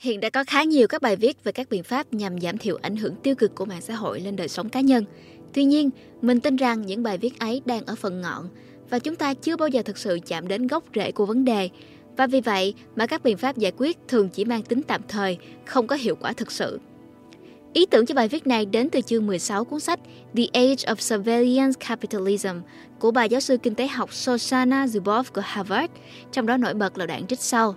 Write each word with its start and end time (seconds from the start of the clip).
Hiện 0.00 0.20
đã 0.20 0.30
có 0.30 0.44
khá 0.44 0.62
nhiều 0.62 0.88
các 0.88 1.02
bài 1.02 1.16
viết 1.16 1.44
về 1.44 1.52
các 1.52 1.70
biện 1.70 1.82
pháp 1.82 2.14
nhằm 2.14 2.40
giảm 2.40 2.58
thiểu 2.58 2.78
ảnh 2.82 2.96
hưởng 2.96 3.14
tiêu 3.14 3.34
cực 3.34 3.54
của 3.54 3.64
mạng 3.64 3.80
xã 3.80 3.94
hội 3.94 4.20
lên 4.20 4.36
đời 4.36 4.48
sống 4.48 4.68
cá 4.68 4.80
nhân. 4.80 5.04
Tuy 5.52 5.64
nhiên, 5.64 5.90
mình 6.22 6.40
tin 6.40 6.56
rằng 6.56 6.86
những 6.86 7.02
bài 7.02 7.18
viết 7.18 7.38
ấy 7.38 7.62
đang 7.64 7.86
ở 7.86 7.94
phần 7.94 8.20
ngọn 8.20 8.48
và 8.90 8.98
chúng 8.98 9.16
ta 9.16 9.34
chưa 9.34 9.56
bao 9.56 9.68
giờ 9.68 9.82
thực 9.82 9.98
sự 9.98 10.18
chạm 10.26 10.48
đến 10.48 10.66
gốc 10.66 10.84
rễ 10.94 11.12
của 11.12 11.26
vấn 11.26 11.44
đề. 11.44 11.68
Và 12.16 12.26
vì 12.26 12.40
vậy 12.40 12.74
mà 12.96 13.06
các 13.06 13.22
biện 13.22 13.36
pháp 13.36 13.56
giải 13.56 13.72
quyết 13.76 13.98
thường 14.08 14.28
chỉ 14.28 14.44
mang 14.44 14.62
tính 14.62 14.82
tạm 14.82 15.00
thời, 15.08 15.38
không 15.66 15.86
có 15.86 15.96
hiệu 15.96 16.16
quả 16.20 16.32
thực 16.32 16.52
sự. 16.52 16.80
Ý 17.72 17.86
tưởng 17.86 18.06
cho 18.06 18.14
bài 18.14 18.28
viết 18.28 18.46
này 18.46 18.66
đến 18.66 18.90
từ 18.90 19.00
chương 19.00 19.26
16 19.26 19.64
cuốn 19.64 19.80
sách 19.80 20.00
The 20.36 20.44
Age 20.52 20.74
of 20.74 20.94
Surveillance 20.98 21.86
Capitalism 21.88 22.56
của 22.98 23.10
bà 23.10 23.24
giáo 23.24 23.40
sư 23.40 23.56
kinh 23.56 23.74
tế 23.74 23.86
học 23.86 24.14
Shoshana 24.14 24.86
Zuboff 24.86 25.24
của 25.34 25.42
Harvard, 25.44 25.92
trong 26.32 26.46
đó 26.46 26.56
nổi 26.56 26.74
bật 26.74 26.98
là 26.98 27.06
đoạn 27.06 27.26
trích 27.26 27.40
sau. 27.40 27.74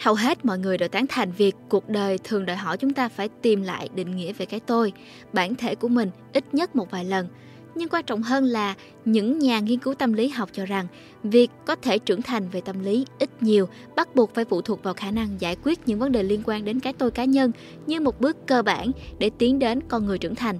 Hầu 0.00 0.14
hết 0.14 0.44
mọi 0.44 0.58
người 0.58 0.78
đều 0.78 0.88
tán 0.88 1.06
thành 1.08 1.32
việc 1.32 1.56
cuộc 1.68 1.88
đời 1.88 2.18
thường 2.24 2.46
đòi 2.46 2.56
hỏi 2.56 2.76
chúng 2.76 2.92
ta 2.92 3.08
phải 3.08 3.28
tìm 3.28 3.62
lại 3.62 3.88
định 3.94 4.16
nghĩa 4.16 4.32
về 4.32 4.46
cái 4.46 4.60
tôi, 4.60 4.92
bản 5.32 5.54
thể 5.54 5.74
của 5.74 5.88
mình 5.88 6.10
ít 6.32 6.54
nhất 6.54 6.76
một 6.76 6.90
vài 6.90 7.04
lần. 7.04 7.28
Nhưng 7.74 7.88
quan 7.88 8.04
trọng 8.04 8.22
hơn 8.22 8.44
là 8.44 8.74
những 9.04 9.38
nhà 9.38 9.60
nghiên 9.60 9.78
cứu 9.78 9.94
tâm 9.94 10.12
lý 10.12 10.28
học 10.28 10.48
cho 10.52 10.66
rằng 10.66 10.86
việc 11.22 11.50
có 11.66 11.76
thể 11.76 11.98
trưởng 11.98 12.22
thành 12.22 12.48
về 12.48 12.60
tâm 12.60 12.80
lý 12.80 13.06
ít 13.18 13.42
nhiều 13.42 13.68
bắt 13.96 14.14
buộc 14.14 14.34
phải 14.34 14.44
phụ 14.44 14.62
thuộc 14.62 14.82
vào 14.82 14.94
khả 14.94 15.10
năng 15.10 15.40
giải 15.40 15.56
quyết 15.64 15.78
những 15.86 15.98
vấn 15.98 16.12
đề 16.12 16.22
liên 16.22 16.42
quan 16.44 16.64
đến 16.64 16.80
cái 16.80 16.92
tôi 16.92 17.10
cá 17.10 17.24
nhân 17.24 17.52
như 17.86 18.00
một 18.00 18.20
bước 18.20 18.36
cơ 18.46 18.62
bản 18.62 18.90
để 19.18 19.30
tiến 19.38 19.58
đến 19.58 19.80
con 19.88 20.06
người 20.06 20.18
trưởng 20.18 20.34
thành. 20.34 20.58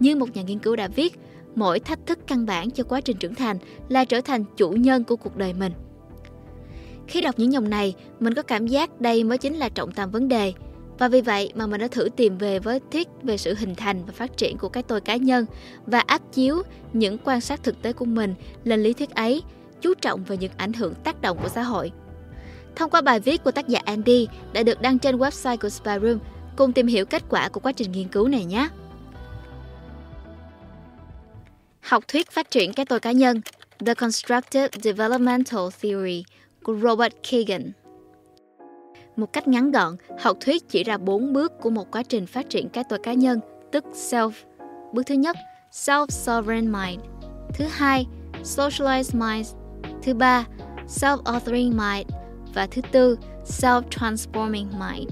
Như 0.00 0.16
một 0.16 0.36
nhà 0.36 0.42
nghiên 0.42 0.58
cứu 0.58 0.76
đã 0.76 0.88
viết, 0.88 1.18
mỗi 1.54 1.80
thách 1.80 2.06
thức 2.06 2.18
căn 2.26 2.46
bản 2.46 2.70
cho 2.70 2.84
quá 2.84 3.00
trình 3.00 3.16
trưởng 3.16 3.34
thành 3.34 3.58
là 3.88 4.04
trở 4.04 4.20
thành 4.20 4.44
chủ 4.56 4.70
nhân 4.70 5.04
của 5.04 5.16
cuộc 5.16 5.36
đời 5.36 5.52
mình. 5.52 5.72
Khi 7.08 7.20
đọc 7.20 7.38
những 7.38 7.52
dòng 7.52 7.70
này, 7.70 7.94
mình 8.20 8.34
có 8.34 8.42
cảm 8.42 8.66
giác 8.66 9.00
đây 9.00 9.24
mới 9.24 9.38
chính 9.38 9.54
là 9.54 9.68
trọng 9.68 9.92
tâm 9.92 10.10
vấn 10.10 10.28
đề. 10.28 10.52
Và 10.98 11.08
vì 11.08 11.20
vậy 11.20 11.52
mà 11.54 11.66
mình 11.66 11.80
đã 11.80 11.88
thử 11.88 12.08
tìm 12.16 12.38
về 12.38 12.58
với 12.58 12.80
thuyết 12.90 13.08
về 13.22 13.36
sự 13.36 13.54
hình 13.58 13.74
thành 13.74 14.04
và 14.04 14.12
phát 14.12 14.36
triển 14.36 14.58
của 14.58 14.68
cái 14.68 14.82
tôi 14.82 15.00
cá 15.00 15.16
nhân 15.16 15.46
và 15.86 16.00
áp 16.00 16.22
chiếu 16.32 16.62
những 16.92 17.18
quan 17.24 17.40
sát 17.40 17.62
thực 17.62 17.82
tế 17.82 17.92
của 17.92 18.04
mình 18.04 18.34
lên 18.64 18.82
lý 18.82 18.92
thuyết 18.92 19.10
ấy, 19.10 19.42
chú 19.80 19.94
trọng 19.94 20.24
về 20.24 20.36
những 20.36 20.52
ảnh 20.56 20.72
hưởng 20.72 20.94
tác 20.94 21.20
động 21.20 21.38
của 21.42 21.48
xã 21.48 21.62
hội. 21.62 21.92
Thông 22.76 22.90
qua 22.90 23.00
bài 23.00 23.20
viết 23.20 23.44
của 23.44 23.50
tác 23.50 23.68
giả 23.68 23.80
Andy 23.84 24.28
đã 24.52 24.62
được 24.62 24.80
đăng 24.80 24.98
trên 24.98 25.16
website 25.16 25.56
của 25.56 25.68
Spyroom, 25.68 26.18
cùng 26.56 26.72
tìm 26.72 26.86
hiểu 26.86 27.04
kết 27.04 27.22
quả 27.28 27.48
của 27.48 27.60
quá 27.60 27.72
trình 27.72 27.92
nghiên 27.92 28.08
cứu 28.08 28.28
này 28.28 28.44
nhé. 28.44 28.68
Học 31.80 32.04
thuyết 32.08 32.30
phát 32.30 32.50
triển 32.50 32.72
cái 32.72 32.86
tôi 32.86 33.00
cá 33.00 33.12
nhân 33.12 33.40
The 33.86 33.94
Constructive 33.94 34.68
Developmental 34.82 35.68
Theory– 35.82 36.24
của 36.68 36.74
Robert 36.82 37.12
Kagan. 37.30 37.72
Một 39.16 39.32
cách 39.32 39.48
ngắn 39.48 39.70
gọn, 39.70 39.96
học 40.20 40.36
thuyết 40.40 40.68
chỉ 40.68 40.84
ra 40.84 40.98
bốn 40.98 41.32
bước 41.32 41.52
của 41.60 41.70
một 41.70 41.90
quá 41.90 42.02
trình 42.02 42.26
phát 42.26 42.50
triển 42.50 42.68
cái 42.68 42.84
tôi 42.88 42.98
cá 42.98 43.12
nhân, 43.12 43.40
tức 43.72 43.84
self. 43.92 44.30
Bước 44.92 45.02
thứ 45.06 45.14
nhất, 45.14 45.36
self-sovereign 45.72 46.64
mind. 46.64 47.00
Thứ 47.54 47.64
hai, 47.70 48.06
socialized 48.42 49.34
mind. 49.34 49.54
Thứ 50.02 50.14
ba, 50.14 50.46
self-authoring 50.86 51.70
mind. 51.70 52.10
Và 52.54 52.66
thứ 52.70 52.82
tư, 52.92 53.18
self-transforming 53.44 54.66
mind. 54.78 55.10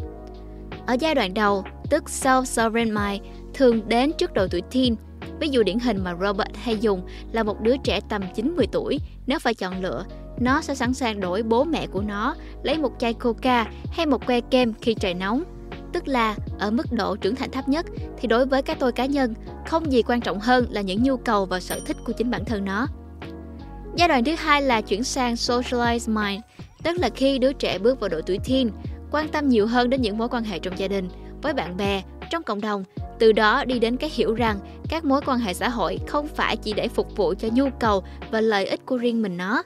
Ở 0.87 0.97
giai 1.01 1.15
đoạn 1.15 1.35
đầu, 1.35 1.65
tức 1.91 2.05
self-sovereign 2.07 3.11
mind, 3.11 3.25
thường 3.55 3.89
đến 3.89 4.13
trước 4.19 4.35
độ 4.35 4.47
tuổi 4.51 4.63
teen. 4.75 4.97
Ví 5.41 5.49
dụ 5.49 5.63
điển 5.63 5.79
hình 5.79 6.05
mà 6.05 6.15
Robert 6.21 6.51
hay 6.55 6.79
dùng 6.79 7.03
là 7.33 7.43
một 7.43 7.61
đứa 7.61 7.77
trẻ 7.77 8.01
tầm 8.09 8.23
90 8.35 8.67
tuổi 8.73 8.99
nếu 9.27 9.39
phải 9.39 9.55
chọn 9.55 9.83
lựa 9.83 10.05
nó 10.41 10.63
sẽ 10.63 10.75
sẵn 10.75 10.95
sàng 10.95 11.21
đổi 11.21 11.43
bố 11.43 11.65
mẹ 11.65 11.87
của 11.87 12.03
nó 12.03 12.35
lấy 12.63 12.79
một 12.79 12.93
chai 12.99 13.15
coca 13.15 13.67
hay 13.93 14.07
một 14.07 14.27
que 14.27 14.41
kem 14.41 14.73
khi 14.81 14.95
trời 14.95 15.15
nóng. 15.15 15.43
Tức 15.93 16.09
là 16.09 16.37
ở 16.59 16.71
mức 16.71 16.93
độ 16.93 17.17
trưởng 17.17 17.35
thành 17.35 17.51
thấp 17.51 17.69
nhất 17.69 17.87
thì 18.19 18.29
đối 18.29 18.47
với 18.47 18.63
cái 18.63 18.77
tôi 18.77 18.93
cá 18.93 19.07
nhân, 19.07 19.35
không 19.67 19.93
gì 19.93 20.03
quan 20.03 20.21
trọng 20.21 20.41
hơn 20.41 20.67
là 20.71 20.81
những 20.81 21.03
nhu 21.03 21.17
cầu 21.17 21.47
và 21.47 21.61
sở 21.61 21.81
thích 21.87 21.97
của 22.05 22.13
chính 22.13 22.31
bản 22.31 22.45
thân 22.45 22.65
nó. 22.65 22.87
Giai 23.97 24.09
đoạn 24.09 24.25
thứ 24.25 24.35
hai 24.39 24.63
là 24.63 24.81
chuyển 24.81 25.05
sang 25.05 25.35
socialized 25.35 26.15
mind, 26.15 26.43
tức 26.83 26.99
là 27.01 27.09
khi 27.09 27.39
đứa 27.39 27.53
trẻ 27.53 27.79
bước 27.79 28.01
vào 28.01 28.09
độ 28.09 28.21
tuổi 28.27 28.39
teen, 28.49 28.71
quan 29.11 29.29
tâm 29.29 29.49
nhiều 29.49 29.67
hơn 29.67 29.91
đến 29.91 30.03
những 30.03 30.19
mối 30.19 30.29
quan 30.29 30.45
hệ 30.45 30.59
trong 30.59 30.79
gia 30.79 30.89
đình, 30.89 31.09
với 31.43 31.55
bạn 31.55 31.77
bè, 31.77 32.03
trong 32.31 32.43
cộng 32.43 32.61
đồng, 32.61 32.85
từ 33.19 33.33
đó 33.33 33.65
đi 33.65 33.79
đến 33.79 33.97
cái 33.97 34.11
hiểu 34.13 34.35
rằng 34.35 34.59
các 34.89 35.05
mối 35.05 35.21
quan 35.27 35.39
hệ 35.39 35.55
xã 35.55 35.69
hội 35.69 35.99
không 36.07 36.29
phải 36.29 36.57
chỉ 36.57 36.73
để 36.73 36.89
phục 36.89 37.17
vụ 37.17 37.35
cho 37.39 37.49
nhu 37.53 37.71
cầu 37.81 38.03
và 38.31 38.41
lợi 38.41 38.67
ích 38.67 38.87
của 38.87 38.97
riêng 38.97 39.23
mình 39.23 39.37
nó, 39.37 39.63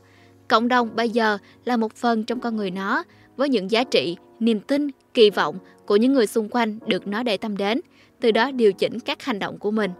Cộng 0.51 0.69
đồng 0.69 0.97
bây 0.97 1.11
giờ 1.11 1.39
là 1.65 1.77
một 1.77 1.95
phần 1.95 2.25
trong 2.25 2.41
con 2.41 2.57
người 2.57 2.71
nó 2.71 3.05
với 3.37 3.49
những 3.49 3.71
giá 3.71 3.85
trị, 3.85 4.17
niềm 4.41 4.61
tin, 4.61 4.89
kỳ 5.15 5.31
vọng 5.31 5.59
của 5.87 5.97
những 5.97 6.13
người 6.13 6.27
xung 6.27 6.49
quanh 6.49 6.79
được 6.87 7.07
nó 7.07 7.23
để 7.23 7.37
tâm 7.37 7.57
đến, 7.57 7.81
từ 8.21 8.31
đó 8.31 8.51
điều 8.51 8.73
chỉnh 8.73 9.01
các 9.01 9.23
hành 9.23 9.39
động 9.39 9.59
của 9.59 9.71
mình. 9.71 9.91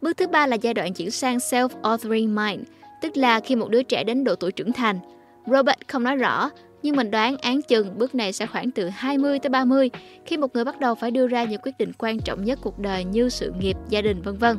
Bước 0.00 0.16
thứ 0.16 0.26
ba 0.26 0.46
là 0.46 0.56
giai 0.56 0.74
đoạn 0.74 0.94
chuyển 0.94 1.10
sang 1.10 1.36
self-authoring 1.36 2.28
mind, 2.28 2.68
tức 3.02 3.16
là 3.16 3.40
khi 3.40 3.56
một 3.56 3.70
đứa 3.70 3.82
trẻ 3.82 4.04
đến 4.04 4.24
độ 4.24 4.34
tuổi 4.34 4.52
trưởng 4.52 4.72
thành. 4.72 4.98
Robert 5.46 5.78
không 5.88 6.02
nói 6.02 6.16
rõ, 6.16 6.50
nhưng 6.82 6.96
mình 6.96 7.10
đoán 7.10 7.36
án 7.36 7.62
chừng 7.62 7.98
bước 7.98 8.14
này 8.14 8.32
sẽ 8.32 8.46
khoảng 8.46 8.70
từ 8.70 8.88
20 8.88 9.38
tới 9.38 9.50
30 9.50 9.90
khi 10.26 10.36
một 10.36 10.54
người 10.54 10.64
bắt 10.64 10.80
đầu 10.80 10.94
phải 10.94 11.10
đưa 11.10 11.26
ra 11.26 11.44
những 11.44 11.60
quyết 11.62 11.78
định 11.78 11.92
quan 11.98 12.18
trọng 12.18 12.44
nhất 12.44 12.58
cuộc 12.62 12.78
đời 12.78 13.04
như 13.04 13.28
sự 13.28 13.52
nghiệp, 13.60 13.76
gia 13.88 14.02
đình 14.02 14.22
vân 14.22 14.36
vân 14.36 14.58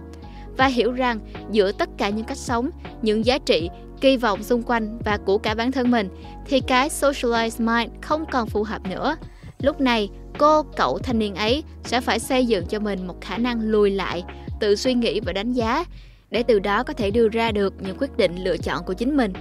và 0.58 0.66
hiểu 0.66 0.92
rằng 0.92 1.20
giữa 1.52 1.72
tất 1.72 1.90
cả 1.98 2.10
những 2.10 2.26
cách 2.26 2.38
sống, 2.38 2.70
những 3.02 3.26
giá 3.26 3.38
trị, 3.38 3.70
kỳ 4.02 4.18
vọng 4.18 4.44
xung 4.44 4.64
quanh 4.64 5.00
và 5.06 5.18
của 5.18 5.38
cả 5.38 5.56
bản 5.56 5.72
thân 5.72 5.92
mình 5.92 6.10
thì 6.46 6.60
cái 6.60 6.90
socialized 6.90 7.66
mind 7.66 7.92
không 8.02 8.26
còn 8.32 8.48
phù 8.48 8.64
hợp 8.64 8.82
nữa. 8.90 9.16
Lúc 9.60 9.82
này, 9.82 10.10
cô, 10.38 10.64
cậu 10.64 11.00
thanh 11.00 11.20
niên 11.20 11.36
ấy 11.36 11.64
sẽ 11.84 12.02
phải 12.02 12.20
xây 12.20 12.46
dựng 12.46 12.66
cho 12.66 12.80
mình 12.80 13.08
một 13.08 13.22
khả 13.22 13.38
năng 13.38 13.62
lùi 13.62 13.92
lại, 13.92 14.24
tự 14.60 14.76
suy 14.76 14.94
nghĩ 14.94 15.20
và 15.20 15.34
đánh 15.34 15.54
giá 15.54 15.86
để 16.30 16.44
từ 16.44 16.60
đó 16.60 16.84
có 16.84 16.94
thể 16.94 17.12
đưa 17.12 17.30
ra 17.30 17.52
được 17.52 17.74
những 17.82 17.98
quyết 18.00 18.18
định 18.18 18.44
lựa 18.44 18.58
chọn 18.58 18.84
của 18.84 18.94
chính 18.94 19.18
mình. 19.18 19.34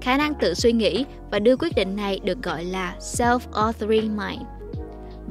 Khả 0.00 0.16
năng 0.16 0.34
tự 0.34 0.54
suy 0.54 0.72
nghĩ 0.72 1.04
và 1.30 1.38
đưa 1.38 1.56
quyết 1.56 1.74
định 1.74 1.96
này 1.96 2.20
được 2.24 2.42
gọi 2.42 2.64
là 2.64 2.96
self-authoring 3.00 4.16
mind. 4.16 4.59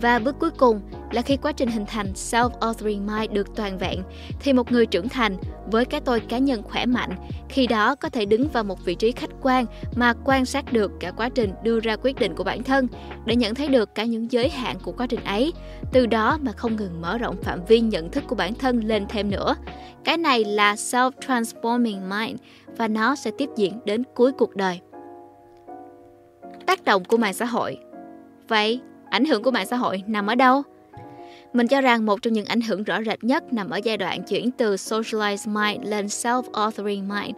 Và 0.01 0.19
bước 0.19 0.35
cuối 0.39 0.49
cùng 0.57 0.81
là 1.11 1.21
khi 1.21 1.37
quá 1.37 1.51
trình 1.51 1.69
hình 1.69 1.85
thành 1.85 2.13
self-authoring 2.13 3.01
mind 3.01 3.31
được 3.31 3.55
toàn 3.55 3.77
vẹn, 3.77 4.03
thì 4.39 4.53
một 4.53 4.71
người 4.71 4.85
trưởng 4.85 5.09
thành 5.09 5.37
với 5.71 5.85
cái 5.85 6.01
tôi 6.01 6.19
cá 6.19 6.37
nhân 6.37 6.63
khỏe 6.63 6.85
mạnh, 6.85 7.09
khi 7.49 7.67
đó 7.67 7.95
có 7.95 8.09
thể 8.09 8.25
đứng 8.25 8.47
vào 8.47 8.63
một 8.63 8.85
vị 8.85 8.95
trí 8.95 9.11
khách 9.11 9.29
quan 9.41 9.65
mà 9.95 10.13
quan 10.25 10.45
sát 10.45 10.73
được 10.73 10.91
cả 10.99 11.11
quá 11.11 11.29
trình 11.29 11.51
đưa 11.63 11.79
ra 11.79 11.95
quyết 11.95 12.19
định 12.19 12.35
của 12.35 12.43
bản 12.43 12.63
thân 12.63 12.87
để 13.25 13.35
nhận 13.35 13.55
thấy 13.55 13.67
được 13.67 13.95
cả 13.95 14.03
những 14.03 14.31
giới 14.31 14.49
hạn 14.49 14.77
của 14.83 14.91
quá 14.91 15.07
trình 15.07 15.23
ấy, 15.23 15.53
từ 15.91 16.05
đó 16.05 16.37
mà 16.41 16.51
không 16.51 16.75
ngừng 16.75 17.01
mở 17.01 17.17
rộng 17.17 17.35
phạm 17.43 17.59
vi 17.67 17.79
nhận 17.79 18.11
thức 18.11 18.23
của 18.27 18.35
bản 18.35 18.55
thân 18.55 18.83
lên 18.83 19.05
thêm 19.09 19.29
nữa. 19.29 19.55
Cái 20.03 20.17
này 20.17 20.43
là 20.43 20.75
self-transforming 20.75 22.01
mind 22.09 22.39
và 22.77 22.87
nó 22.87 23.15
sẽ 23.15 23.31
tiếp 23.37 23.49
diễn 23.55 23.79
đến 23.85 24.03
cuối 24.15 24.31
cuộc 24.31 24.55
đời. 24.55 24.79
Tác 26.65 26.85
động 26.85 27.05
của 27.05 27.17
mạng 27.17 27.33
xã 27.33 27.45
hội 27.45 27.77
Vậy, 28.47 28.81
ảnh 29.09 29.25
hưởng 29.25 29.43
của 29.43 29.51
mạng 29.51 29.65
xã 29.65 29.75
hội 29.75 30.03
nằm 30.07 30.27
ở 30.27 30.35
đâu? 30.35 30.63
Mình 31.53 31.67
cho 31.67 31.81
rằng 31.81 32.05
một 32.05 32.21
trong 32.21 32.33
những 32.33 32.45
ảnh 32.45 32.61
hưởng 32.61 32.83
rõ 32.83 33.01
rệt 33.05 33.23
nhất 33.23 33.53
nằm 33.53 33.69
ở 33.69 33.79
giai 33.83 33.97
đoạn 33.97 34.23
chuyển 34.23 34.51
từ 34.51 34.75
socialized 34.75 35.53
mind 35.53 35.87
lên 35.89 36.05
self-authoring 36.05 37.03
mind. 37.03 37.35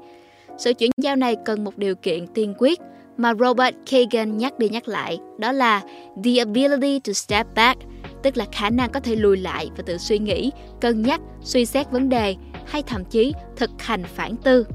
Sự 0.58 0.74
chuyển 0.74 0.92
giao 0.98 1.16
này 1.16 1.36
cần 1.46 1.64
một 1.64 1.78
điều 1.78 1.96
kiện 1.96 2.28
tiên 2.28 2.54
quyết 2.58 2.80
mà 3.18 3.34
Robert 3.40 3.76
Kagan 3.92 4.38
nhắc 4.38 4.60
đi 4.60 4.70
nhắc 4.70 4.88
lại, 4.88 5.20
đó 5.38 5.52
là 5.52 5.82
the 6.24 6.38
ability 6.38 7.00
to 7.00 7.14
step 7.14 7.48
back, 7.56 7.82
tức 8.24 8.38
là 8.38 8.46
khả 8.52 8.70
năng 8.70 8.90
có 8.90 9.00
thể 9.00 9.16
lùi 9.16 9.38
lại 9.38 9.70
và 9.78 9.84
tự 9.86 9.98
suy 9.98 10.20
nghĩ, 10.20 10.52
cân 10.82 11.02
nhắc, 11.02 11.22
suy 11.42 11.66
xét 11.66 11.92
vấn 11.92 12.10
đề 12.10 12.36
hay 12.66 12.84
thậm 12.84 13.06
chí 13.06 13.34
thực 13.56 13.72
hành 13.80 14.04
phản 14.04 14.36
tư. 14.36 14.66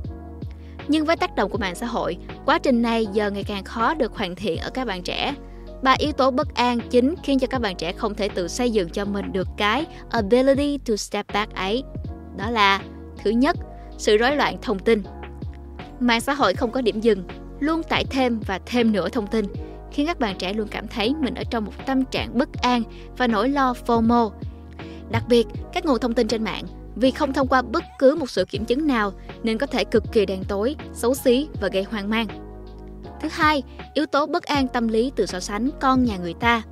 Nhưng 0.88 1.04
với 1.04 1.16
tác 1.16 1.36
động 1.36 1.50
của 1.50 1.58
mạng 1.58 1.74
xã 1.74 1.86
hội, 1.86 2.16
quá 2.46 2.58
trình 2.58 2.82
này 2.82 3.06
giờ 3.12 3.30
ngày 3.30 3.44
càng 3.44 3.64
khó 3.64 3.94
được 3.94 4.12
hoàn 4.12 4.34
thiện 4.34 4.58
ở 4.58 4.70
các 4.70 4.86
bạn 4.86 5.02
trẻ 5.02 5.34
Ba 5.82 5.94
yếu 5.98 6.12
tố 6.12 6.30
bất 6.30 6.54
an 6.54 6.78
chính 6.90 7.14
khiến 7.22 7.38
cho 7.38 7.46
các 7.46 7.60
bạn 7.60 7.76
trẻ 7.76 7.92
không 7.92 8.14
thể 8.14 8.28
tự 8.28 8.48
xây 8.48 8.70
dựng 8.70 8.88
cho 8.88 9.04
mình 9.04 9.32
được 9.32 9.48
cái 9.56 9.86
ability 10.10 10.78
to 10.78 10.96
step 10.96 11.26
back 11.32 11.54
ấy. 11.54 11.82
Đó 12.36 12.50
là 12.50 12.82
thứ 13.24 13.30
nhất, 13.30 13.56
sự 13.98 14.16
rối 14.16 14.36
loạn 14.36 14.56
thông 14.62 14.78
tin. 14.78 15.02
Mạng 16.00 16.20
xã 16.20 16.34
hội 16.34 16.54
không 16.54 16.70
có 16.70 16.80
điểm 16.80 17.00
dừng, 17.00 17.24
luôn 17.60 17.82
tải 17.82 18.04
thêm 18.04 18.40
và 18.46 18.60
thêm 18.66 18.92
nữa 18.92 19.08
thông 19.08 19.26
tin, 19.26 19.44
khiến 19.92 20.06
các 20.06 20.20
bạn 20.20 20.36
trẻ 20.38 20.52
luôn 20.52 20.68
cảm 20.68 20.88
thấy 20.88 21.14
mình 21.20 21.34
ở 21.34 21.44
trong 21.50 21.64
một 21.64 21.72
tâm 21.86 22.04
trạng 22.04 22.38
bất 22.38 22.48
an 22.62 22.82
và 23.16 23.26
nỗi 23.26 23.48
lo 23.48 23.74
FOMO. 23.86 24.30
Đặc 25.10 25.24
biệt, 25.28 25.46
các 25.72 25.84
nguồn 25.84 26.00
thông 26.00 26.14
tin 26.14 26.28
trên 26.28 26.44
mạng 26.44 26.64
vì 26.94 27.10
không 27.10 27.32
thông 27.32 27.48
qua 27.48 27.62
bất 27.62 27.84
cứ 27.98 28.14
một 28.14 28.30
sự 28.30 28.44
kiểm 28.44 28.64
chứng 28.64 28.86
nào 28.86 29.12
nên 29.42 29.58
có 29.58 29.66
thể 29.66 29.84
cực 29.84 30.04
kỳ 30.12 30.26
đen 30.26 30.44
tối, 30.48 30.76
xấu 30.92 31.14
xí 31.14 31.48
và 31.60 31.68
gây 31.68 31.82
hoang 31.82 32.10
mang. 32.10 32.45
Thứ 33.20 33.28
hai, 33.32 33.62
yếu 33.94 34.06
tố 34.06 34.26
bất 34.26 34.44
an 34.44 34.68
tâm 34.68 34.88
lý 34.88 35.12
từ 35.16 35.26
so 35.26 35.40
sánh 35.40 35.70
con 35.80 36.04
nhà 36.04 36.16
người 36.16 36.34
ta. 36.34 36.62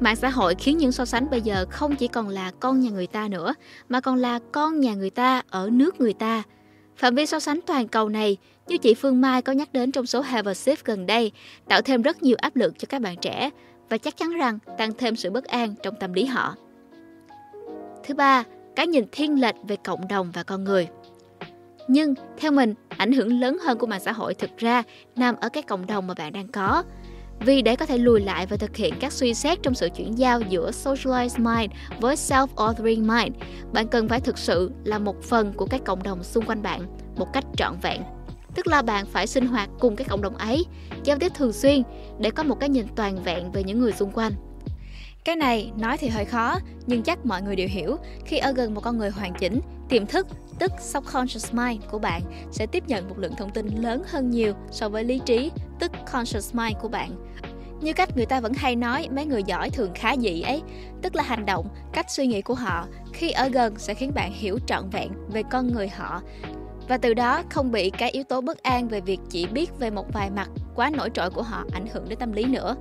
Mạng 0.00 0.16
xã 0.16 0.28
hội 0.28 0.54
khiến 0.54 0.78
những 0.78 0.92
so 0.92 1.04
sánh 1.04 1.30
bây 1.30 1.40
giờ 1.40 1.66
không 1.70 1.96
chỉ 1.96 2.08
còn 2.08 2.28
là 2.28 2.52
con 2.60 2.80
nhà 2.80 2.90
người 2.90 3.06
ta 3.06 3.28
nữa, 3.28 3.54
mà 3.88 4.00
còn 4.00 4.16
là 4.16 4.38
con 4.52 4.80
nhà 4.80 4.94
người 4.94 5.10
ta 5.10 5.42
ở 5.50 5.70
nước 5.72 6.00
người 6.00 6.12
ta. 6.12 6.42
Phạm 6.96 7.14
vi 7.14 7.26
so 7.26 7.40
sánh 7.40 7.60
toàn 7.66 7.88
cầu 7.88 8.08
này, 8.08 8.36
như 8.66 8.78
chị 8.78 8.94
Phương 8.94 9.20
Mai 9.20 9.42
có 9.42 9.52
nhắc 9.52 9.72
đến 9.72 9.92
trong 9.92 10.06
số 10.06 10.20
Have 10.20 10.50
a 10.50 10.54
Sip 10.54 10.84
gần 10.84 11.06
đây, 11.06 11.32
tạo 11.68 11.82
thêm 11.82 12.02
rất 12.02 12.22
nhiều 12.22 12.36
áp 12.40 12.56
lực 12.56 12.78
cho 12.78 12.86
các 12.88 13.02
bạn 13.02 13.16
trẻ 13.16 13.50
và 13.88 13.98
chắc 13.98 14.16
chắn 14.16 14.30
rằng 14.30 14.58
tăng 14.78 14.92
thêm 14.98 15.16
sự 15.16 15.30
bất 15.30 15.44
an 15.44 15.74
trong 15.82 15.94
tâm 16.00 16.12
lý 16.12 16.24
họ. 16.24 16.54
Thứ 18.04 18.14
ba, 18.14 18.44
cái 18.76 18.86
nhìn 18.86 19.04
thiên 19.12 19.40
lệch 19.40 19.54
về 19.68 19.76
cộng 19.76 20.08
đồng 20.08 20.30
và 20.32 20.42
con 20.42 20.64
người. 20.64 20.88
Nhưng 21.88 22.14
theo 22.38 22.52
mình, 22.52 22.74
ảnh 22.98 23.12
hưởng 23.12 23.40
lớn 23.40 23.58
hơn 23.64 23.78
của 23.78 23.86
mạng 23.86 24.00
xã 24.00 24.12
hội 24.12 24.34
thực 24.34 24.56
ra 24.56 24.82
nằm 25.16 25.36
ở 25.40 25.48
cái 25.48 25.62
cộng 25.62 25.86
đồng 25.86 26.06
mà 26.06 26.14
bạn 26.14 26.32
đang 26.32 26.48
có. 26.48 26.82
Vì 27.40 27.62
để 27.62 27.76
có 27.76 27.86
thể 27.86 27.98
lùi 27.98 28.20
lại 28.20 28.46
và 28.46 28.56
thực 28.56 28.76
hiện 28.76 28.94
các 29.00 29.12
suy 29.12 29.34
xét 29.34 29.58
trong 29.62 29.74
sự 29.74 29.88
chuyển 29.96 30.18
giao 30.18 30.40
giữa 30.40 30.70
socialized 30.70 31.38
mind 31.38 31.72
với 32.00 32.16
self-authoring 32.16 33.00
mind, 33.00 33.36
bạn 33.72 33.88
cần 33.88 34.08
phải 34.08 34.20
thực 34.20 34.38
sự 34.38 34.70
là 34.84 34.98
một 34.98 35.22
phần 35.22 35.52
của 35.52 35.66
các 35.66 35.84
cộng 35.84 36.02
đồng 36.02 36.22
xung 36.22 36.44
quanh 36.46 36.62
bạn 36.62 36.80
một 37.16 37.32
cách 37.32 37.44
trọn 37.56 37.74
vẹn. 37.82 38.02
Tức 38.54 38.66
là 38.66 38.82
bạn 38.82 39.06
phải 39.06 39.26
sinh 39.26 39.46
hoạt 39.46 39.70
cùng 39.78 39.96
các 39.96 40.06
cộng 40.08 40.22
đồng 40.22 40.36
ấy, 40.36 40.64
giao 41.04 41.18
tiếp 41.18 41.32
thường 41.34 41.52
xuyên 41.52 41.82
để 42.18 42.30
có 42.30 42.42
một 42.42 42.60
cái 42.60 42.68
nhìn 42.68 42.86
toàn 42.96 43.22
vẹn 43.22 43.52
về 43.52 43.64
những 43.64 43.80
người 43.80 43.92
xung 43.92 44.10
quanh. 44.10 44.32
Cái 45.24 45.36
này 45.36 45.72
nói 45.78 45.96
thì 45.98 46.08
hơi 46.08 46.24
khó, 46.24 46.58
nhưng 46.86 47.02
chắc 47.02 47.26
mọi 47.26 47.42
người 47.42 47.56
đều 47.56 47.68
hiểu 47.70 47.96
khi 48.24 48.38
ở 48.38 48.52
gần 48.52 48.74
một 48.74 48.80
con 48.80 48.98
người 48.98 49.10
hoàn 49.10 49.34
chỉnh, 49.34 49.60
tiềm 49.88 50.06
thức, 50.06 50.26
tức 50.58 50.72
subconscious 50.80 51.54
mind 51.54 51.84
của 51.90 51.98
bạn 51.98 52.22
sẽ 52.50 52.66
tiếp 52.66 52.84
nhận 52.86 53.08
một 53.08 53.18
lượng 53.18 53.34
thông 53.36 53.50
tin 53.50 53.66
lớn 53.66 54.02
hơn 54.06 54.30
nhiều 54.30 54.54
so 54.70 54.88
với 54.88 55.04
lý 55.04 55.20
trí, 55.26 55.50
tức 55.80 55.92
conscious 56.12 56.54
mind 56.54 56.76
của 56.80 56.88
bạn. 56.88 57.10
Như 57.80 57.92
cách 57.92 58.16
người 58.16 58.26
ta 58.26 58.40
vẫn 58.40 58.52
hay 58.54 58.76
nói 58.76 59.08
mấy 59.10 59.26
người 59.26 59.42
giỏi 59.42 59.70
thường 59.70 59.90
khá 59.94 60.16
dị 60.16 60.40
ấy, 60.40 60.62
tức 61.02 61.14
là 61.14 61.22
hành 61.22 61.46
động, 61.46 61.68
cách 61.92 62.06
suy 62.10 62.26
nghĩ 62.26 62.42
của 62.42 62.54
họ 62.54 62.86
khi 63.12 63.30
ở 63.30 63.48
gần 63.48 63.74
sẽ 63.78 63.94
khiến 63.94 64.14
bạn 64.14 64.32
hiểu 64.32 64.58
trọn 64.66 64.90
vẹn 64.90 65.08
về 65.28 65.42
con 65.50 65.72
người 65.72 65.88
họ 65.88 66.22
và 66.88 66.98
từ 66.98 67.14
đó 67.14 67.42
không 67.50 67.72
bị 67.72 67.90
cái 67.90 68.10
yếu 68.10 68.24
tố 68.24 68.40
bất 68.40 68.62
an 68.62 68.88
về 68.88 69.00
việc 69.00 69.20
chỉ 69.30 69.46
biết 69.46 69.78
về 69.78 69.90
một 69.90 70.12
vài 70.12 70.30
mặt 70.30 70.48
quá 70.74 70.90
nổi 70.90 71.10
trội 71.14 71.30
của 71.30 71.42
họ 71.42 71.64
ảnh 71.72 71.86
hưởng 71.92 72.08
đến 72.08 72.18
tâm 72.18 72.32
lý 72.32 72.44
nữa. 72.44 72.76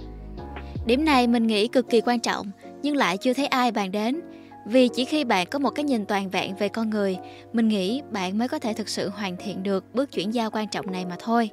Điểm 0.87 1.05
này 1.05 1.27
mình 1.27 1.47
nghĩ 1.47 1.67
cực 1.67 1.89
kỳ 1.89 2.01
quan 2.01 2.19
trọng, 2.19 2.51
nhưng 2.81 2.95
lại 2.95 3.17
chưa 3.17 3.33
thấy 3.33 3.47
ai 3.47 3.71
bàn 3.71 3.91
đến. 3.91 4.21
Vì 4.65 4.87
chỉ 4.87 5.05
khi 5.05 5.23
bạn 5.23 5.47
có 5.47 5.59
một 5.59 5.69
cái 5.69 5.83
nhìn 5.83 6.05
toàn 6.05 6.29
vẹn 6.29 6.55
về 6.55 6.69
con 6.69 6.89
người, 6.89 7.17
mình 7.53 7.67
nghĩ 7.67 8.01
bạn 8.11 8.37
mới 8.37 8.47
có 8.47 8.59
thể 8.59 8.73
thực 8.73 8.89
sự 8.89 9.09
hoàn 9.09 9.37
thiện 9.37 9.63
được 9.63 9.95
bước 9.95 10.11
chuyển 10.11 10.33
giao 10.33 10.51
quan 10.51 10.67
trọng 10.67 10.91
này 10.91 11.05
mà 11.05 11.15
thôi. 11.19 11.49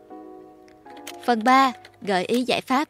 Phần 1.25 1.45
3. 1.45 1.73
Gợi 2.03 2.25
ý 2.25 2.43
giải 2.43 2.61
pháp 2.61 2.89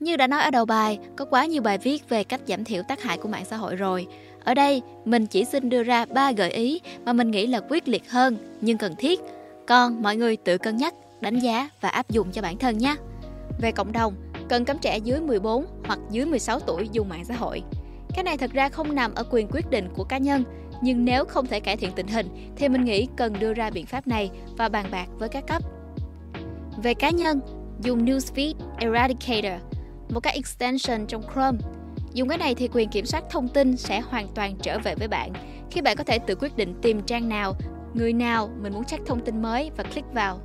Như 0.00 0.16
đã 0.16 0.26
nói 0.26 0.42
ở 0.42 0.50
đầu 0.50 0.64
bài, 0.64 0.98
có 1.16 1.24
quá 1.24 1.46
nhiều 1.46 1.62
bài 1.62 1.78
viết 1.78 2.08
về 2.08 2.24
cách 2.24 2.40
giảm 2.46 2.64
thiểu 2.64 2.82
tác 2.82 3.02
hại 3.02 3.18
của 3.18 3.28
mạng 3.28 3.44
xã 3.44 3.56
hội 3.56 3.76
rồi. 3.76 4.06
Ở 4.44 4.54
đây, 4.54 4.82
mình 5.04 5.26
chỉ 5.26 5.44
xin 5.44 5.68
đưa 5.68 5.82
ra 5.82 6.04
3 6.04 6.32
gợi 6.32 6.50
ý 6.50 6.80
mà 7.04 7.12
mình 7.12 7.30
nghĩ 7.30 7.46
là 7.46 7.60
quyết 7.68 7.88
liệt 7.88 8.10
hơn 8.10 8.36
nhưng 8.60 8.78
cần 8.78 8.94
thiết. 8.98 9.20
Còn 9.66 10.02
mọi 10.02 10.16
người 10.16 10.36
tự 10.36 10.58
cân 10.58 10.76
nhắc, 10.76 10.94
đánh 11.20 11.38
giá 11.38 11.68
và 11.80 11.88
áp 11.88 12.10
dụng 12.10 12.32
cho 12.32 12.42
bản 12.42 12.58
thân 12.58 12.78
nhé. 12.78 12.96
Về 13.60 13.72
cộng 13.72 13.92
đồng, 13.92 14.14
cần 14.50 14.64
cấm 14.64 14.78
trẻ 14.78 14.98
dưới 14.98 15.20
14 15.20 15.66
hoặc 15.84 15.98
dưới 16.10 16.26
16 16.26 16.60
tuổi 16.60 16.88
dùng 16.92 17.08
mạng 17.08 17.24
xã 17.24 17.34
hội. 17.34 17.62
Cái 18.14 18.24
này 18.24 18.36
thật 18.36 18.50
ra 18.52 18.68
không 18.68 18.94
nằm 18.94 19.14
ở 19.14 19.24
quyền 19.30 19.48
quyết 19.50 19.70
định 19.70 19.88
của 19.94 20.04
cá 20.04 20.18
nhân, 20.18 20.44
nhưng 20.82 21.04
nếu 21.04 21.24
không 21.24 21.46
thể 21.46 21.60
cải 21.60 21.76
thiện 21.76 21.90
tình 21.96 22.06
hình 22.06 22.52
thì 22.56 22.68
mình 22.68 22.84
nghĩ 22.84 23.08
cần 23.16 23.32
đưa 23.40 23.54
ra 23.54 23.70
biện 23.70 23.86
pháp 23.86 24.06
này 24.06 24.30
và 24.56 24.68
bàn 24.68 24.86
bạc 24.90 25.06
với 25.18 25.28
các 25.28 25.46
cấp. 25.46 25.62
Về 26.82 26.94
cá 26.94 27.10
nhân, 27.10 27.40
dùng 27.80 28.04
Newsfeed 28.04 28.54
Eradicator, 28.78 29.62
một 30.08 30.20
cái 30.20 30.34
extension 30.34 31.06
trong 31.06 31.22
Chrome. 31.22 31.58
Dùng 32.12 32.28
cái 32.28 32.38
này 32.38 32.54
thì 32.54 32.68
quyền 32.72 32.88
kiểm 32.88 33.06
soát 33.06 33.24
thông 33.30 33.48
tin 33.48 33.76
sẽ 33.76 34.00
hoàn 34.00 34.28
toàn 34.34 34.56
trở 34.62 34.78
về 34.78 34.94
với 34.94 35.08
bạn 35.08 35.32
khi 35.70 35.80
bạn 35.80 35.96
có 35.96 36.04
thể 36.04 36.18
tự 36.18 36.34
quyết 36.34 36.56
định 36.56 36.74
tìm 36.82 37.02
trang 37.02 37.28
nào, 37.28 37.54
người 37.94 38.12
nào 38.12 38.50
mình 38.62 38.72
muốn 38.72 38.84
check 38.84 39.06
thông 39.06 39.24
tin 39.24 39.42
mới 39.42 39.70
và 39.76 39.84
click 39.84 40.14
vào. 40.14 40.38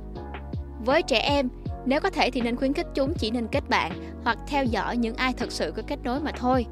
Với 0.84 1.02
trẻ 1.02 1.18
em, 1.18 1.48
nếu 1.86 2.00
có 2.00 2.10
thể 2.10 2.30
thì 2.30 2.40
nên 2.40 2.56
khuyến 2.56 2.72
khích 2.72 2.86
chúng 2.94 3.14
chỉ 3.18 3.30
nên 3.30 3.46
kết 3.52 3.68
bạn 3.68 3.92
hoặc 4.24 4.38
theo 4.48 4.64
dõi 4.64 4.96
những 4.96 5.16
ai 5.16 5.32
thật 5.32 5.52
sự 5.52 5.72
có 5.76 5.82
kết 5.86 5.98
nối 6.04 6.20
mà 6.20 6.32
thôi. 6.36 6.66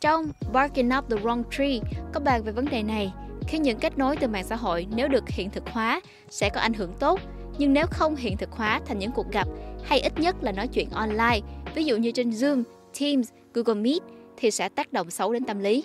Trong 0.00 0.26
Barking 0.52 0.90
Up 0.98 1.10
the 1.10 1.16
Wrong 1.16 1.42
Tree 1.50 1.78
có 2.12 2.20
bàn 2.20 2.42
về 2.44 2.52
vấn 2.52 2.64
đề 2.64 2.82
này. 2.82 3.12
Khi 3.48 3.58
những 3.58 3.78
kết 3.78 3.98
nối 3.98 4.16
từ 4.16 4.28
mạng 4.28 4.44
xã 4.44 4.56
hội 4.56 4.86
nếu 4.96 5.08
được 5.08 5.28
hiện 5.28 5.50
thực 5.50 5.68
hóa 5.68 6.00
sẽ 6.30 6.48
có 6.48 6.60
ảnh 6.60 6.74
hưởng 6.74 6.92
tốt, 6.98 7.20
nhưng 7.58 7.72
nếu 7.72 7.86
không 7.90 8.16
hiện 8.16 8.36
thực 8.36 8.50
hóa 8.52 8.80
thành 8.86 8.98
những 8.98 9.12
cuộc 9.12 9.32
gặp 9.32 9.48
hay 9.84 10.00
ít 10.00 10.20
nhất 10.20 10.36
là 10.42 10.52
nói 10.52 10.68
chuyện 10.68 10.90
online, 10.90 11.40
ví 11.74 11.84
dụ 11.84 11.96
như 11.96 12.10
trên 12.10 12.30
Zoom, 12.30 12.62
Teams, 13.00 13.30
Google 13.54 13.80
Meet 13.80 14.02
thì 14.36 14.50
sẽ 14.50 14.68
tác 14.68 14.92
động 14.92 15.10
xấu 15.10 15.32
đến 15.32 15.44
tâm 15.44 15.58
lý. 15.58 15.84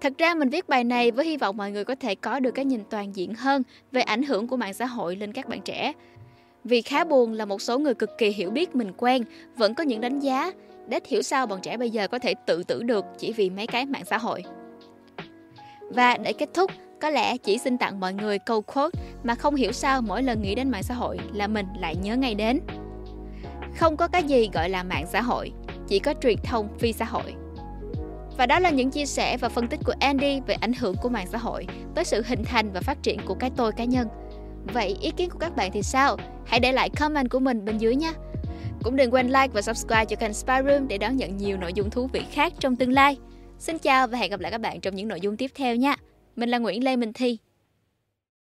Thật 0.00 0.12
ra 0.18 0.34
mình 0.34 0.48
viết 0.48 0.68
bài 0.68 0.84
này 0.84 1.10
với 1.10 1.26
hy 1.26 1.36
vọng 1.36 1.56
mọi 1.56 1.70
người 1.70 1.84
có 1.84 1.94
thể 1.94 2.14
có 2.14 2.40
được 2.40 2.50
cái 2.50 2.64
nhìn 2.64 2.82
toàn 2.90 3.16
diện 3.16 3.34
hơn 3.34 3.62
về 3.92 4.02
ảnh 4.02 4.22
hưởng 4.22 4.48
của 4.48 4.56
mạng 4.56 4.74
xã 4.74 4.86
hội 4.86 5.16
lên 5.16 5.32
các 5.32 5.48
bạn 5.48 5.60
trẻ. 5.64 5.92
Vì 6.64 6.82
khá 6.82 7.04
buồn 7.04 7.32
là 7.32 7.44
một 7.44 7.62
số 7.62 7.78
người 7.78 7.94
cực 7.94 8.18
kỳ 8.18 8.30
hiểu 8.30 8.50
biết 8.50 8.74
mình 8.74 8.92
quen 8.96 9.22
vẫn 9.56 9.74
có 9.74 9.84
những 9.84 10.00
đánh 10.00 10.20
giá 10.20 10.52
để 10.88 11.00
hiểu 11.06 11.22
sao 11.22 11.46
bọn 11.46 11.60
trẻ 11.62 11.76
bây 11.76 11.90
giờ 11.90 12.08
có 12.08 12.18
thể 12.18 12.34
tự 12.46 12.62
tử 12.62 12.82
được 12.82 13.04
chỉ 13.18 13.32
vì 13.32 13.50
mấy 13.50 13.66
cái 13.66 13.86
mạng 13.86 14.04
xã 14.04 14.18
hội. 14.18 14.44
Và 15.90 16.16
để 16.16 16.32
kết 16.32 16.48
thúc, 16.54 16.70
có 17.00 17.10
lẽ 17.10 17.36
chỉ 17.36 17.58
xin 17.58 17.78
tặng 17.78 18.00
mọi 18.00 18.14
người 18.14 18.38
câu 18.38 18.62
quote 18.62 19.00
mà 19.22 19.34
không 19.34 19.54
hiểu 19.54 19.72
sao 19.72 20.02
mỗi 20.02 20.22
lần 20.22 20.42
nghĩ 20.42 20.54
đến 20.54 20.70
mạng 20.70 20.82
xã 20.82 20.94
hội 20.94 21.18
là 21.32 21.46
mình 21.46 21.66
lại 21.80 21.96
nhớ 21.96 22.16
ngay 22.16 22.34
đến. 22.34 22.60
Không 23.76 23.96
có 23.96 24.08
cái 24.08 24.22
gì 24.22 24.50
gọi 24.52 24.68
là 24.68 24.82
mạng 24.82 25.06
xã 25.12 25.22
hội, 25.22 25.52
chỉ 25.88 25.98
có 25.98 26.14
truyền 26.22 26.36
thông 26.44 26.68
phi 26.78 26.92
xã 26.92 27.04
hội. 27.04 27.34
Và 28.38 28.46
đó 28.46 28.58
là 28.58 28.70
những 28.70 28.90
chia 28.90 29.06
sẻ 29.06 29.36
và 29.36 29.48
phân 29.48 29.66
tích 29.66 29.80
của 29.86 29.94
Andy 30.00 30.40
về 30.46 30.54
ảnh 30.54 30.72
hưởng 30.72 30.94
của 31.02 31.08
mạng 31.08 31.26
xã 31.32 31.38
hội 31.38 31.66
tới 31.94 32.04
sự 32.04 32.22
hình 32.26 32.44
thành 32.44 32.72
và 32.72 32.80
phát 32.80 33.02
triển 33.02 33.18
của 33.26 33.34
cái 33.34 33.50
tôi 33.56 33.72
cá 33.72 33.84
nhân. 33.84 34.08
Vậy 34.72 34.96
ý 35.00 35.10
kiến 35.10 35.30
của 35.30 35.38
các 35.38 35.56
bạn 35.56 35.70
thì 35.72 35.82
sao? 35.82 36.16
Hãy 36.46 36.60
để 36.60 36.72
lại 36.72 36.90
comment 36.90 37.30
của 37.30 37.38
mình 37.38 37.64
bên 37.64 37.78
dưới 37.78 37.96
nhé. 37.96 38.12
Cũng 38.82 38.96
đừng 38.96 39.12
quên 39.12 39.26
like 39.26 39.48
và 39.52 39.62
subscribe 39.62 40.04
cho 40.04 40.16
kênh 40.16 40.32
Spy 40.32 40.54
Room 40.68 40.88
để 40.88 40.98
đón 40.98 41.16
nhận 41.16 41.36
nhiều 41.36 41.56
nội 41.56 41.72
dung 41.72 41.90
thú 41.90 42.08
vị 42.12 42.22
khác 42.32 42.52
trong 42.60 42.76
tương 42.76 42.92
lai. 42.92 43.16
Xin 43.58 43.78
chào 43.78 44.06
và 44.06 44.18
hẹn 44.18 44.30
gặp 44.30 44.40
lại 44.40 44.52
các 44.52 44.60
bạn 44.60 44.80
trong 44.80 44.94
những 44.94 45.08
nội 45.08 45.20
dung 45.20 45.36
tiếp 45.36 45.50
theo 45.54 45.76
nha. 45.76 45.96
Mình 46.36 46.48
là 46.48 46.58
Nguyễn 46.58 46.84
Lê 46.84 46.96
Minh 46.96 47.12
Thi. 47.12 47.38